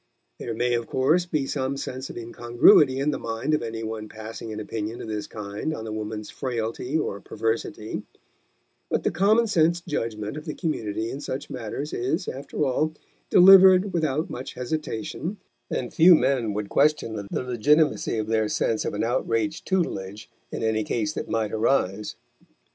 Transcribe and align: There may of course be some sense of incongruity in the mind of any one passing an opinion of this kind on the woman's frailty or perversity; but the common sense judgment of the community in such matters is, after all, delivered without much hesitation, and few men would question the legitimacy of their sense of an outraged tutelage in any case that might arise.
There 0.39 0.55
may 0.55 0.73
of 0.73 0.87
course 0.87 1.27
be 1.27 1.45
some 1.45 1.77
sense 1.77 2.09
of 2.09 2.17
incongruity 2.17 2.97
in 2.97 3.11
the 3.11 3.19
mind 3.19 3.53
of 3.53 3.61
any 3.61 3.83
one 3.83 4.09
passing 4.09 4.51
an 4.51 4.59
opinion 4.59 4.99
of 4.99 5.07
this 5.07 5.27
kind 5.27 5.75
on 5.75 5.83
the 5.85 5.91
woman's 5.91 6.31
frailty 6.31 6.97
or 6.97 7.19
perversity; 7.21 8.01
but 8.89 9.03
the 9.03 9.11
common 9.11 9.45
sense 9.45 9.79
judgment 9.79 10.37
of 10.37 10.45
the 10.45 10.55
community 10.55 11.11
in 11.11 11.21
such 11.21 11.51
matters 11.51 11.93
is, 11.93 12.27
after 12.27 12.65
all, 12.65 12.93
delivered 13.29 13.93
without 13.93 14.27
much 14.27 14.55
hesitation, 14.55 15.37
and 15.69 15.93
few 15.93 16.15
men 16.15 16.53
would 16.55 16.69
question 16.69 17.15
the 17.29 17.43
legitimacy 17.43 18.17
of 18.17 18.25
their 18.25 18.49
sense 18.49 18.83
of 18.85 18.95
an 18.95 19.03
outraged 19.03 19.67
tutelage 19.67 20.31
in 20.51 20.63
any 20.63 20.83
case 20.83 21.13
that 21.13 21.29
might 21.29 21.51
arise. 21.51 22.15